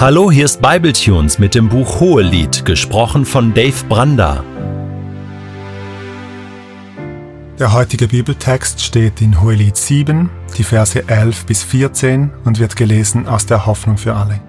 Hallo, 0.00 0.30
hier 0.30 0.46
ist 0.46 0.62
Bibletunes 0.62 1.38
mit 1.38 1.54
dem 1.54 1.68
Buch 1.68 2.00
Hohelied, 2.00 2.64
gesprochen 2.64 3.26
von 3.26 3.52
Dave 3.52 3.84
Branda. 3.86 4.42
Der 7.58 7.74
heutige 7.74 8.08
Bibeltext 8.08 8.82
steht 8.82 9.20
in 9.20 9.42
Hohelied 9.42 9.76
7, 9.76 10.30
die 10.56 10.64
Verse 10.64 11.06
11 11.06 11.44
bis 11.44 11.62
14 11.64 12.30
und 12.46 12.58
wird 12.58 12.76
gelesen 12.76 13.28
aus 13.28 13.44
der 13.44 13.66
Hoffnung 13.66 13.98
für 13.98 14.14
alle. 14.14 14.40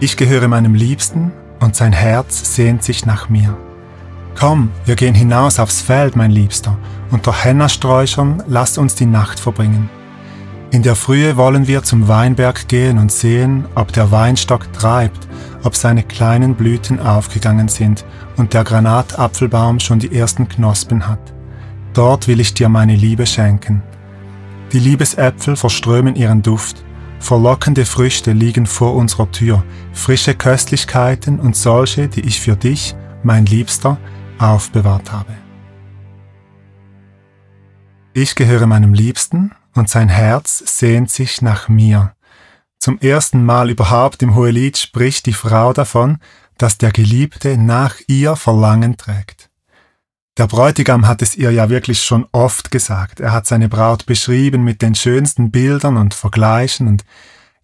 Ich 0.00 0.16
gehöre 0.16 0.48
meinem 0.48 0.74
Liebsten 0.74 1.30
und 1.60 1.76
sein 1.76 1.92
Herz 1.92 2.56
sehnt 2.56 2.82
sich 2.82 3.06
nach 3.06 3.28
mir. 3.28 3.56
Komm, 4.36 4.72
wir 4.84 4.96
gehen 4.96 5.14
hinaus 5.14 5.60
aufs 5.60 5.80
Feld, 5.80 6.16
mein 6.16 6.32
Liebster, 6.32 6.76
unter 7.12 7.32
Hennasträuchern 7.32 8.42
lass 8.48 8.78
uns 8.78 8.96
die 8.96 9.06
Nacht 9.06 9.38
verbringen. 9.38 9.88
In 10.72 10.84
der 10.84 10.94
Frühe 10.94 11.36
wollen 11.36 11.66
wir 11.66 11.82
zum 11.82 12.06
Weinberg 12.06 12.68
gehen 12.68 12.98
und 12.98 13.10
sehen, 13.10 13.66
ob 13.74 13.92
der 13.92 14.12
Weinstock 14.12 14.72
treibt, 14.72 15.26
ob 15.64 15.74
seine 15.74 16.04
kleinen 16.04 16.54
Blüten 16.54 17.00
aufgegangen 17.00 17.66
sind 17.66 18.04
und 18.36 18.54
der 18.54 18.62
Granatapfelbaum 18.62 19.80
schon 19.80 19.98
die 19.98 20.14
ersten 20.14 20.48
Knospen 20.48 21.08
hat. 21.08 21.34
Dort 21.92 22.28
will 22.28 22.38
ich 22.38 22.54
dir 22.54 22.68
meine 22.68 22.94
Liebe 22.94 23.26
schenken. 23.26 23.82
Die 24.72 24.78
Liebesäpfel 24.78 25.56
verströmen 25.56 26.14
ihren 26.14 26.42
Duft, 26.42 26.84
verlockende 27.18 27.84
Früchte 27.84 28.30
liegen 28.30 28.66
vor 28.66 28.94
unserer 28.94 29.28
Tür, 29.32 29.64
frische 29.92 30.34
Köstlichkeiten 30.34 31.40
und 31.40 31.56
solche, 31.56 32.06
die 32.06 32.20
ich 32.20 32.40
für 32.40 32.54
dich, 32.54 32.94
mein 33.24 33.44
Liebster, 33.44 33.98
aufbewahrt 34.38 35.10
habe. 35.10 35.32
Ich 38.14 38.36
gehöre 38.36 38.66
meinem 38.68 38.94
Liebsten 38.94 39.50
und 39.80 39.88
sein 39.88 40.10
Herz 40.10 40.62
sehnt 40.66 41.10
sich 41.10 41.42
nach 41.42 41.68
mir. 41.68 42.14
Zum 42.78 43.00
ersten 43.00 43.44
Mal 43.44 43.70
überhaupt 43.70 44.22
im 44.22 44.34
Hohelied 44.34 44.76
spricht 44.76 45.24
die 45.24 45.32
Frau 45.32 45.72
davon, 45.72 46.18
dass 46.58 46.76
der 46.78 46.92
Geliebte 46.92 47.56
nach 47.56 47.96
ihr 48.06 48.36
Verlangen 48.36 48.98
trägt. 48.98 49.50
Der 50.36 50.46
Bräutigam 50.46 51.08
hat 51.08 51.22
es 51.22 51.34
ihr 51.34 51.50
ja 51.50 51.70
wirklich 51.70 52.04
schon 52.04 52.26
oft 52.30 52.70
gesagt. 52.70 53.20
Er 53.20 53.32
hat 53.32 53.46
seine 53.46 53.68
Braut 53.68 54.04
beschrieben 54.04 54.64
mit 54.64 54.82
den 54.82 54.94
schönsten 54.94 55.50
Bildern 55.50 55.96
und 55.96 56.12
Vergleichen 56.12 56.86
und 56.86 57.04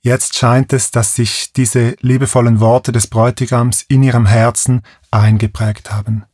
jetzt 0.00 0.36
scheint 0.36 0.72
es, 0.72 0.90
dass 0.90 1.14
sich 1.14 1.52
diese 1.52 1.96
liebevollen 2.00 2.60
Worte 2.60 2.92
des 2.92 3.08
Bräutigams 3.08 3.82
in 3.82 4.02
ihrem 4.02 4.24
Herzen 4.26 4.82
eingeprägt 5.10 5.92
haben 5.92 6.24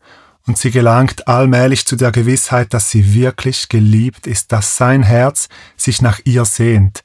und 0.46 0.58
sie 0.58 0.70
gelangt 0.70 1.28
allmählich 1.28 1.86
zu 1.86 1.96
der 1.96 2.12
Gewissheit, 2.12 2.74
dass 2.74 2.90
sie 2.90 3.14
wirklich 3.14 3.68
geliebt 3.68 4.26
ist, 4.26 4.52
dass 4.52 4.76
sein 4.76 5.02
Herz 5.02 5.48
sich 5.76 6.02
nach 6.02 6.20
ihr 6.24 6.44
sehnt. 6.44 7.02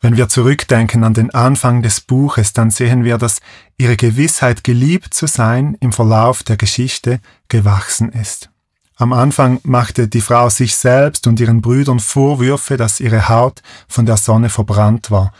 Wenn 0.00 0.16
wir 0.16 0.28
zurückdenken 0.28 1.02
an 1.02 1.14
den 1.14 1.34
Anfang 1.34 1.82
des 1.82 2.00
Buches, 2.00 2.52
dann 2.52 2.70
sehen 2.70 3.04
wir, 3.04 3.18
dass 3.18 3.40
ihre 3.78 3.96
Gewissheit, 3.96 4.62
geliebt 4.62 5.12
zu 5.12 5.26
sein, 5.26 5.76
im 5.80 5.92
Verlauf 5.92 6.44
der 6.44 6.56
Geschichte 6.56 7.20
gewachsen 7.48 8.12
ist. 8.12 8.48
Am 8.96 9.12
Anfang 9.12 9.60
machte 9.64 10.08
die 10.08 10.20
Frau 10.20 10.50
sich 10.50 10.76
selbst 10.76 11.26
und 11.26 11.38
ihren 11.40 11.60
Brüdern 11.60 12.00
Vorwürfe, 12.00 12.76
dass 12.76 13.00
ihre 13.00 13.28
Haut 13.28 13.62
von 13.88 14.06
der 14.06 14.16
Sonne 14.16 14.50
verbrannt 14.50 15.10
war. 15.10 15.32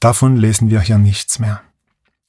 Davon 0.00 0.36
lesen 0.36 0.70
wir 0.70 0.80
hier 0.80 0.98
nichts 0.98 1.38
mehr. 1.38 1.60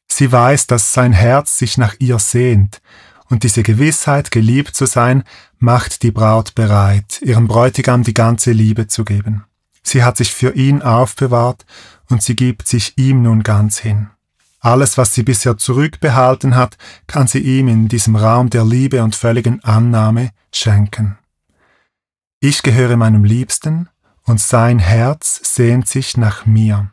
Sie 0.07 0.31
weiß, 0.31 0.67
dass 0.67 0.93
sein 0.93 1.13
Herz 1.13 1.57
sich 1.57 1.77
nach 1.77 1.95
ihr 1.99 2.19
sehnt, 2.19 2.81
und 3.29 3.43
diese 3.43 3.63
Gewissheit, 3.63 4.31
geliebt 4.31 4.75
zu 4.75 4.85
sein, 4.85 5.23
macht 5.57 6.03
die 6.03 6.11
Braut 6.11 6.55
bereit, 6.55 7.21
ihrem 7.21 7.47
Bräutigam 7.47 8.03
die 8.03 8.13
ganze 8.13 8.51
Liebe 8.51 8.87
zu 8.87 9.05
geben. 9.05 9.45
Sie 9.83 10.03
hat 10.03 10.17
sich 10.17 10.33
für 10.33 10.55
ihn 10.55 10.81
aufbewahrt 10.81 11.65
und 12.09 12.23
sie 12.23 12.35
gibt 12.35 12.67
sich 12.67 12.97
ihm 12.97 13.21
nun 13.21 13.43
ganz 13.43 13.79
hin. 13.79 14.09
Alles, 14.59 14.97
was 14.97 15.13
sie 15.13 15.23
bisher 15.23 15.57
zurückbehalten 15.57 16.55
hat, 16.55 16.77
kann 17.07 17.27
sie 17.27 17.39
ihm 17.39 17.67
in 17.67 17.87
diesem 17.87 18.15
Raum 18.15 18.49
der 18.49 18.65
Liebe 18.65 19.03
und 19.03 19.15
völligen 19.15 19.63
Annahme 19.63 20.31
schenken. 20.53 21.17
Ich 22.41 22.61
gehöre 22.61 22.97
meinem 22.97 23.23
Liebsten 23.23 23.89
und 24.23 24.39
sein 24.39 24.79
Herz 24.79 25.39
sehnt 25.43 25.87
sich 25.87 26.17
nach 26.17 26.45
mir. 26.45 26.91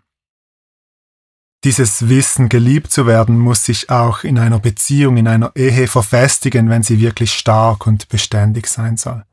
Dieses 1.67 2.09
Wissen, 2.09 2.49
geliebt 2.49 2.93
zu 2.93 3.09
werden, 3.09 3.41
muss 3.41 3.65
sich 3.65 3.91
auch 3.91 4.23
in 4.23 4.39
einer 4.39 4.61
Beziehung, 4.61 5.17
in 5.17 5.27
einer 5.27 5.51
Ehe 5.57 5.89
verfestigen, 5.89 6.71
wenn 6.71 6.85
sie 6.85 7.01
wirklich 7.01 7.35
stark 7.35 7.89
und 7.89 8.09
beständig 8.09 8.69
sein 8.69 8.97
soll. 8.97 9.25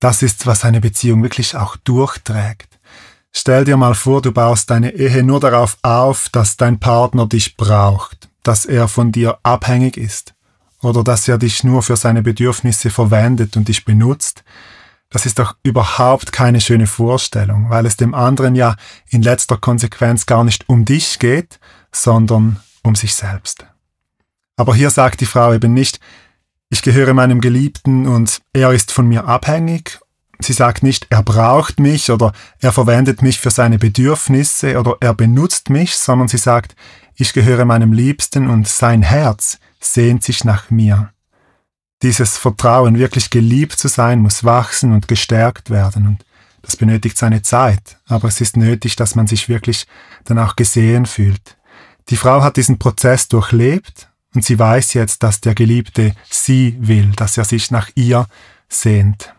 Das 0.00 0.20
ist, 0.22 0.48
was 0.48 0.64
eine 0.64 0.80
Beziehung 0.80 1.22
wirklich 1.22 1.54
auch 1.54 1.76
durchträgt. 1.76 2.80
Stell 3.30 3.64
dir 3.64 3.76
mal 3.76 3.94
vor, 3.94 4.20
du 4.20 4.32
baust 4.32 4.68
deine 4.68 4.94
Ehe 4.94 5.22
nur 5.22 5.38
darauf 5.38 5.78
auf, 5.82 6.28
dass 6.30 6.56
dein 6.56 6.80
Partner 6.80 7.28
dich 7.28 7.56
braucht, 7.56 8.28
dass 8.42 8.64
er 8.64 8.88
von 8.88 9.12
dir 9.12 9.38
abhängig 9.44 9.96
ist 9.96 10.34
oder 10.82 11.04
dass 11.04 11.28
er 11.28 11.38
dich 11.38 11.62
nur 11.62 11.84
für 11.84 11.94
seine 11.94 12.22
Bedürfnisse 12.22 12.90
verwendet 12.90 13.56
und 13.56 13.68
dich 13.68 13.84
benutzt. 13.84 14.42
Das 15.10 15.26
ist 15.26 15.40
doch 15.40 15.56
überhaupt 15.64 16.30
keine 16.32 16.60
schöne 16.60 16.86
Vorstellung, 16.86 17.68
weil 17.68 17.84
es 17.84 17.96
dem 17.96 18.14
anderen 18.14 18.54
ja 18.54 18.76
in 19.08 19.22
letzter 19.22 19.56
Konsequenz 19.56 20.24
gar 20.24 20.44
nicht 20.44 20.68
um 20.68 20.84
dich 20.84 21.18
geht, 21.18 21.58
sondern 21.92 22.60
um 22.84 22.94
sich 22.94 23.14
selbst. 23.14 23.66
Aber 24.56 24.74
hier 24.74 24.90
sagt 24.90 25.20
die 25.20 25.26
Frau 25.26 25.52
eben 25.52 25.74
nicht, 25.74 25.98
ich 26.70 26.82
gehöre 26.82 27.12
meinem 27.12 27.40
Geliebten 27.40 28.06
und 28.06 28.40
er 28.52 28.72
ist 28.72 28.92
von 28.92 29.08
mir 29.08 29.26
abhängig. 29.26 29.98
Sie 30.38 30.52
sagt 30.52 30.84
nicht, 30.84 31.08
er 31.10 31.24
braucht 31.24 31.80
mich 31.80 32.10
oder 32.10 32.32
er 32.60 32.70
verwendet 32.70 33.20
mich 33.20 33.40
für 33.40 33.50
seine 33.50 33.78
Bedürfnisse 33.78 34.78
oder 34.78 34.96
er 35.00 35.12
benutzt 35.12 35.70
mich, 35.70 35.96
sondern 35.96 36.28
sie 36.28 36.38
sagt, 36.38 36.76
ich 37.16 37.32
gehöre 37.32 37.64
meinem 37.64 37.92
Liebsten 37.92 38.48
und 38.48 38.68
sein 38.68 39.02
Herz 39.02 39.58
sehnt 39.80 40.22
sich 40.22 40.44
nach 40.44 40.70
mir. 40.70 41.12
Dieses 42.02 42.38
Vertrauen, 42.38 42.98
wirklich 42.98 43.28
geliebt 43.28 43.78
zu 43.78 43.88
sein, 43.88 44.20
muss 44.20 44.44
wachsen 44.44 44.92
und 44.92 45.06
gestärkt 45.06 45.68
werden. 45.68 46.06
Und 46.06 46.24
das 46.62 46.76
benötigt 46.76 47.18
seine 47.18 47.42
Zeit. 47.42 47.98
Aber 48.06 48.28
es 48.28 48.40
ist 48.40 48.56
nötig, 48.56 48.96
dass 48.96 49.14
man 49.14 49.26
sich 49.26 49.48
wirklich 49.48 49.86
dann 50.24 50.38
auch 50.38 50.56
gesehen 50.56 51.06
fühlt. 51.06 51.56
Die 52.08 52.16
Frau 52.16 52.42
hat 52.42 52.56
diesen 52.56 52.78
Prozess 52.78 53.28
durchlebt 53.28 54.08
und 54.34 54.44
sie 54.44 54.58
weiß 54.58 54.94
jetzt, 54.94 55.22
dass 55.22 55.40
der 55.40 55.54
Geliebte 55.54 56.14
sie 56.30 56.76
will, 56.80 57.12
dass 57.16 57.36
er 57.36 57.44
sich 57.44 57.70
nach 57.70 57.90
ihr 57.94 58.26
sehnt. 58.68 59.34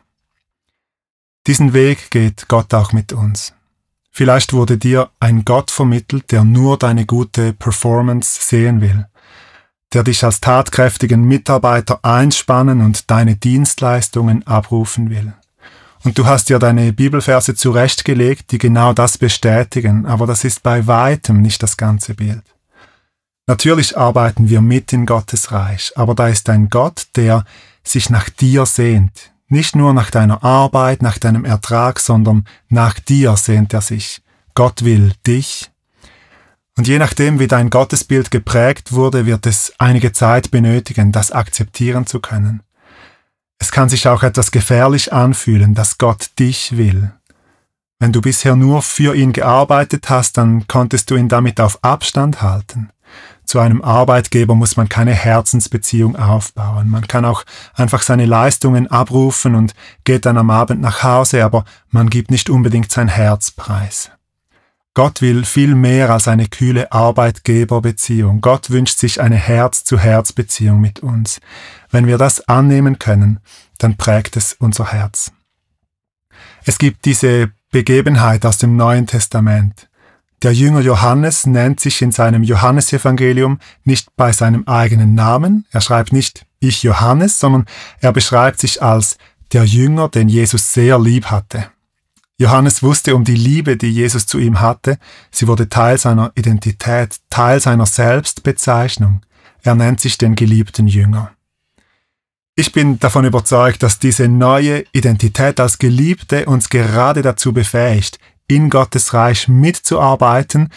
Diesen 1.48 1.74
Weg 1.74 2.12
geht 2.12 2.48
Gott 2.48 2.74
auch 2.74 2.94
mit 2.94 3.14
uns. 3.14 3.54
Vielleicht 4.12 4.54
wurde 4.54 4.78
dir 4.78 5.10
ein 5.20 5.46
Gott 5.46 5.72
vermittelt, 5.72 6.32
der 6.32 6.44
nur 6.44 6.78
deine 6.78 7.06
gute 7.06 7.54
Performance 7.54 8.40
sehen 8.42 8.82
will 8.82 9.08
der 9.94 10.04
dich 10.04 10.24
als 10.24 10.40
tatkräftigen 10.40 11.24
Mitarbeiter 11.24 12.00
einspannen 12.04 12.82
und 12.82 13.12
deine 13.12 13.36
Dienstleistungen 13.36 14.46
abrufen 14.48 15.10
will. 15.10 15.34
Und 16.04 16.18
du 16.18 16.26
hast 16.26 16.50
dir 16.50 16.58
deine 16.58 16.94
Bibelverse 16.94 17.56
zurechtgelegt, 17.56 18.52
die 18.52 18.58
genau 18.58 18.94
das 18.94 19.18
bestätigen, 19.18 20.06
aber 20.06 20.26
das 20.26 20.44
ist 20.44 20.64
bei 20.64 20.88
weitem 20.88 21.42
nicht 21.42 21.62
das 21.62 21.78
ganze 21.78 22.16
Bild. 22.16 22.44
Natürlich 23.48 23.98
arbeiten 23.98 24.50
wir 24.50 24.62
mit 24.62 24.94
in 24.94 25.06
Gottes 25.06 25.52
Reich, 25.52 25.92
aber 25.96 26.16
da 26.16 26.28
ist 26.28 26.50
ein 26.50 26.70
Gott, 26.70 27.08
der 27.16 27.44
sich 27.84 28.10
nach 28.10 28.30
dir 28.30 28.66
sehnt. 28.66 29.32
Nicht 29.48 29.76
nur 29.76 29.94
nach 29.94 30.10
deiner 30.10 30.44
Arbeit, 30.44 31.02
nach 31.02 31.18
deinem 31.18 31.44
Ertrag, 31.44 32.00
sondern 32.00 32.46
nach 32.70 33.00
dir 33.00 33.36
sehnt 33.36 33.74
er 33.74 33.82
sich. 33.82 34.22
Gott 34.56 34.86
will 34.86 35.14
dich 35.28 35.71
und 36.78 36.88
je 36.88 37.00
nachdem, 37.00 37.40
wie 37.40 37.48
dein 37.48 37.70
Gottesbild 37.70 38.32
geprägt 38.32 38.94
wurde, 38.94 39.26
wird 39.26 39.46
es 39.46 39.74
einige 39.78 40.14
Zeit 40.14 40.52
benötigen, 40.52 41.12
das 41.12 41.32
akzeptieren 41.32 42.08
zu 42.08 42.20
können. 42.20 42.64
Es 43.60 43.72
kann 43.72 43.90
sich 43.90 44.08
auch 44.08 44.24
etwas 44.24 44.52
gefährlich 44.52 45.14
anfühlen, 45.14 45.76
dass 45.76 45.98
Gott 45.98 46.32
dich 46.40 46.78
will. 46.78 47.12
Wenn 48.00 48.12
du 48.12 48.22
bisher 48.22 48.56
nur 48.56 48.82
für 48.82 49.16
ihn 49.16 49.34
gearbeitet 49.34 50.10
hast, 50.10 50.38
dann 50.38 50.66
konntest 50.68 51.12
du 51.12 51.16
ihn 51.16 51.30
damit 51.30 51.62
auf 51.62 51.84
Abstand 51.84 52.42
halten. 52.42 52.90
Zu 53.46 53.60
einem 53.60 53.84
Arbeitgeber 53.84 54.56
muss 54.56 54.78
man 54.78 54.90
keine 54.90 55.14
Herzensbeziehung 55.14 56.16
aufbauen. 56.16 56.90
Man 56.90 57.06
kann 57.06 57.26
auch 57.26 57.44
einfach 57.74 58.02
seine 58.02 58.26
Leistungen 58.26 58.88
abrufen 58.88 59.56
und 59.56 59.74
geht 60.06 60.26
dann 60.26 60.38
am 60.38 60.50
Abend 60.50 60.82
nach 60.82 61.04
Hause, 61.04 61.44
aber 61.44 61.66
man 61.90 62.10
gibt 62.10 62.32
nicht 62.32 62.50
unbedingt 62.50 62.92
sein 62.92 63.10
Herz 63.10 63.52
preis. 63.52 64.10
Gott 64.94 65.22
will 65.22 65.46
viel 65.46 65.74
mehr 65.74 66.10
als 66.10 66.28
eine 66.28 66.48
kühle 66.48 66.92
Arbeitgeberbeziehung. 66.92 68.42
Gott 68.42 68.72
wünscht 68.72 69.00
sich 69.00 69.22
eine 69.22 69.38
Herz-zu-Herz-Beziehung 69.38 70.82
mit 70.82 71.00
uns. 71.00 71.40
Wenn 71.92 72.08
wir 72.08 72.18
das 72.18 72.48
annehmen 72.50 73.00
können, 73.00 73.40
dann 73.78 73.96
prägt 73.96 74.36
es 74.36 74.54
unser 74.54 74.92
Herz. 74.92 75.32
Es 76.66 76.78
gibt 76.78 77.06
diese 77.06 77.52
Begebenheit 77.72 78.46
aus 78.46 78.58
dem 78.58 78.76
Neuen 78.76 79.08
Testament. 79.08 79.88
Der 80.44 80.54
Jünger 80.54 80.82
Johannes 80.82 81.46
nennt 81.46 81.80
sich 81.80 82.02
in 82.02 82.12
seinem 82.12 82.44
Johannesevangelium 82.44 83.60
nicht 83.86 84.10
bei 84.18 84.34
seinem 84.34 84.68
eigenen 84.68 85.16
Namen. 85.16 85.66
Er 85.72 85.80
schreibt 85.80 86.12
nicht 86.12 86.46
ich 86.60 86.84
Johannes, 86.84 87.40
sondern 87.40 87.66
er 88.02 88.12
beschreibt 88.12 88.60
sich 88.60 88.84
als 88.84 89.18
der 89.54 89.64
Jünger, 89.64 90.10
den 90.10 90.28
Jesus 90.28 90.74
sehr 90.74 91.00
lieb 91.00 91.28
hatte. 91.28 91.72
Johannes 92.42 92.82
wusste 92.82 93.16
um 93.16 93.24
die 93.24 93.36
Liebe, 93.36 93.78
die 93.78 93.92
Jesus 93.92 94.26
zu 94.26 94.40
ihm 94.40 94.62
hatte. 94.62 94.98
Sie 95.30 95.48
wurde 95.48 95.70
Teil 95.70 96.00
seiner 96.00 96.32
Identität, 96.34 97.18
Teil 97.30 97.60
seiner 97.60 97.86
Selbstbezeichnung. 97.86 99.22
Er 99.62 99.76
nennt 99.76 100.02
sich 100.02 100.18
den 100.18 100.36
geliebten 100.36 100.88
Jünger. 100.88 101.32
Ich 102.56 102.72
bin 102.72 102.98
davon 102.98 103.26
überzeugt, 103.26 103.84
dass 103.84 104.00
diese 104.00 104.28
neue 104.28 104.86
Identität 104.92 105.60
als 105.60 105.78
Geliebte 105.78 106.48
uns 106.48 106.70
gerade 106.70 107.22
dazu 107.22 107.54
befähigt, 107.54 108.18
in 108.48 108.72
Gottes 108.72 109.14
Reich 109.14 109.48
mitzuarbeiten 109.48 110.70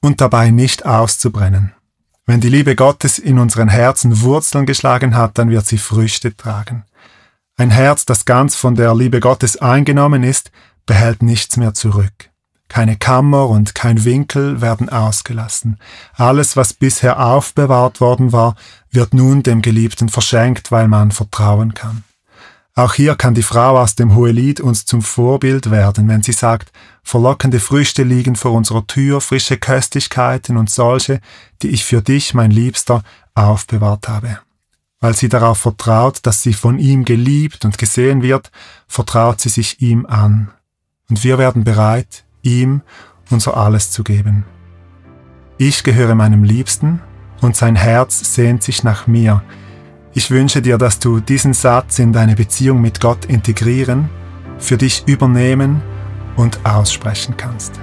und 0.00 0.20
dabei 0.20 0.50
nicht 0.50 0.84
auszubrennen. 0.84 1.72
Wenn 2.26 2.42
die 2.42 2.50
Liebe 2.50 2.76
Gottes 2.76 3.18
in 3.18 3.38
unseren 3.38 3.68
Herzen 3.68 4.20
Wurzeln 4.20 4.66
geschlagen 4.66 5.16
hat, 5.16 5.38
dann 5.38 5.48
wird 5.48 5.64
sie 5.64 5.78
Früchte 5.78 6.36
tragen. 6.36 6.84
Ein 7.56 7.70
Herz, 7.70 8.04
das 8.04 8.26
ganz 8.26 8.54
von 8.54 8.74
der 8.74 8.94
Liebe 8.94 9.20
Gottes 9.20 9.56
eingenommen 9.56 10.22
ist, 10.22 10.50
behält 10.86 11.22
nichts 11.22 11.56
mehr 11.56 11.74
zurück. 11.74 12.30
Keine 12.68 12.96
Kammer 12.96 13.48
und 13.48 13.74
kein 13.74 14.04
Winkel 14.04 14.60
werden 14.60 14.88
ausgelassen. 14.88 15.78
Alles, 16.14 16.56
was 16.56 16.74
bisher 16.74 17.24
aufbewahrt 17.24 18.00
worden 18.00 18.32
war, 18.32 18.56
wird 18.90 19.14
nun 19.14 19.42
dem 19.42 19.62
Geliebten 19.62 20.08
verschenkt, 20.08 20.72
weil 20.72 20.88
man 20.88 21.12
vertrauen 21.12 21.74
kann. 21.74 22.04
Auch 22.74 22.92
hier 22.92 23.14
kann 23.14 23.34
die 23.34 23.42
Frau 23.42 23.78
aus 23.78 23.94
dem 23.94 24.14
Hohelied 24.14 24.60
uns 24.60 24.84
zum 24.84 25.00
Vorbild 25.00 25.70
werden, 25.70 26.08
wenn 26.08 26.22
sie 26.22 26.32
sagt, 26.32 26.72
verlockende 27.02 27.58
Früchte 27.58 28.02
liegen 28.02 28.36
vor 28.36 28.52
unserer 28.52 28.86
Tür, 28.86 29.22
frische 29.22 29.56
Köstlichkeiten 29.56 30.58
und 30.58 30.68
solche, 30.68 31.20
die 31.62 31.68
ich 31.68 31.84
für 31.86 32.02
dich, 32.02 32.34
mein 32.34 32.50
Liebster, 32.50 33.02
aufbewahrt 33.34 34.08
habe. 34.08 34.40
Weil 35.00 35.14
sie 35.14 35.30
darauf 35.30 35.58
vertraut, 35.58 36.18
dass 36.24 36.42
sie 36.42 36.52
von 36.52 36.78
ihm 36.78 37.06
geliebt 37.06 37.64
und 37.64 37.78
gesehen 37.78 38.20
wird, 38.20 38.50
vertraut 38.88 39.40
sie 39.40 39.48
sich 39.48 39.80
ihm 39.80 40.04
an. 40.04 40.50
Und 41.08 41.22
wir 41.22 41.38
werden 41.38 41.64
bereit, 41.64 42.24
ihm 42.42 42.82
unser 43.30 43.56
Alles 43.56 43.90
zu 43.90 44.04
geben. 44.04 44.44
Ich 45.58 45.84
gehöre 45.84 46.14
meinem 46.14 46.44
Liebsten 46.44 47.00
und 47.40 47.56
sein 47.56 47.76
Herz 47.76 48.34
sehnt 48.34 48.62
sich 48.62 48.82
nach 48.82 49.06
mir. 49.06 49.42
Ich 50.12 50.30
wünsche 50.30 50.62
dir, 50.62 50.78
dass 50.78 50.98
du 50.98 51.20
diesen 51.20 51.52
Satz 51.52 51.98
in 51.98 52.12
deine 52.12 52.34
Beziehung 52.34 52.80
mit 52.80 53.00
Gott 53.00 53.26
integrieren, 53.26 54.08
für 54.58 54.76
dich 54.76 55.04
übernehmen 55.06 55.82
und 56.36 56.64
aussprechen 56.64 57.36
kannst. 57.36 57.80